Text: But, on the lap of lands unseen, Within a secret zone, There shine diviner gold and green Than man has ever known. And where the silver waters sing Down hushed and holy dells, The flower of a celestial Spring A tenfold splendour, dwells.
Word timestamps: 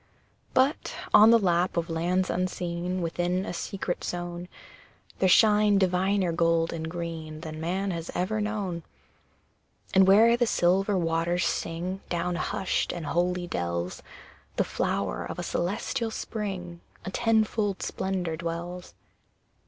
But, 0.55 0.95
on 1.13 1.29
the 1.29 1.37
lap 1.37 1.77
of 1.77 1.87
lands 1.87 2.31
unseen, 2.31 3.03
Within 3.03 3.45
a 3.45 3.53
secret 3.53 4.03
zone, 4.03 4.47
There 5.19 5.29
shine 5.29 5.77
diviner 5.77 6.31
gold 6.31 6.73
and 6.73 6.89
green 6.89 7.41
Than 7.41 7.61
man 7.61 7.91
has 7.91 8.09
ever 8.15 8.41
known. 8.41 8.81
And 9.93 10.07
where 10.07 10.35
the 10.35 10.47
silver 10.47 10.97
waters 10.97 11.45
sing 11.45 12.01
Down 12.09 12.35
hushed 12.37 12.91
and 12.91 13.05
holy 13.05 13.45
dells, 13.45 14.01
The 14.55 14.63
flower 14.63 15.23
of 15.23 15.37
a 15.37 15.43
celestial 15.43 16.09
Spring 16.09 16.81
A 17.05 17.11
tenfold 17.11 17.83
splendour, 17.83 18.35
dwells. 18.37 18.95